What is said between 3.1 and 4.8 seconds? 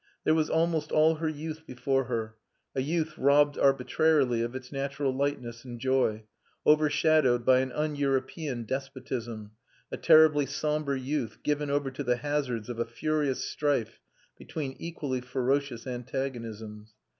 robbed arbitrarily of its